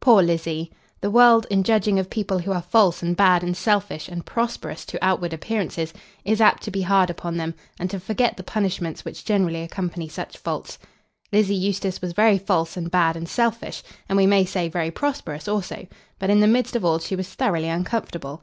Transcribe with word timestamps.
Poor 0.00 0.24
Lizzie! 0.24 0.72
The 1.02 1.10
world, 1.12 1.46
in 1.50 1.62
judging 1.62 2.00
of 2.00 2.10
people 2.10 2.40
who 2.40 2.50
are 2.50 2.60
false 2.60 3.00
and 3.00 3.16
bad 3.16 3.44
and 3.44 3.56
selfish 3.56 4.08
and 4.08 4.26
prosperous 4.26 4.84
to 4.86 4.98
outward 5.00 5.32
appearances, 5.32 5.94
is 6.24 6.40
apt 6.40 6.64
to 6.64 6.72
be 6.72 6.82
hard 6.82 7.10
upon 7.10 7.36
them, 7.36 7.54
and 7.78 7.88
to 7.90 8.00
forget 8.00 8.36
the 8.36 8.42
punishments 8.42 9.04
which 9.04 9.24
generally 9.24 9.62
accompany 9.62 10.08
such 10.08 10.36
faults. 10.36 10.80
Lizzie 11.32 11.54
Eustace 11.54 12.02
was 12.02 12.12
very 12.12 12.38
false 12.38 12.76
and 12.76 12.90
bad 12.90 13.14
and 13.14 13.28
selfish, 13.28 13.84
and, 14.08 14.16
we 14.18 14.26
may 14.26 14.44
say, 14.44 14.68
very 14.68 14.90
prosperous 14.90 15.46
also; 15.46 15.86
but 16.18 16.28
in 16.28 16.40
the 16.40 16.48
midst 16.48 16.74
of 16.74 16.84
all 16.84 16.98
she 16.98 17.14
was 17.14 17.32
thoroughly 17.32 17.68
uncomfortable. 17.68 18.42